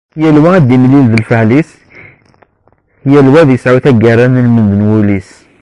Yall 0.21 0.37
wa 0.43 0.49
ad 0.57 0.63
d-imlil 0.67 1.05
d 1.09 1.13
lfeɛl-is, 1.21 1.69
yall 3.11 3.27
wa 3.33 3.39
ad 3.41 3.49
isɛu 3.55 3.79
taggara 3.85 4.23
ilmend 4.39 4.69
n 4.73 4.81
wul-is. 4.89 5.29